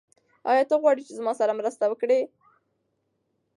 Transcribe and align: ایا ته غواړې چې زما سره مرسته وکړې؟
ایا 0.49 0.63
ته 0.69 0.75
غواړې 0.81 1.01
چې 1.07 1.13
زما 1.19 1.33
سره 1.39 1.57
مرسته 1.59 1.83
وکړې؟ 1.87 2.19